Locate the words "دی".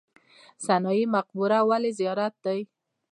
2.45-2.59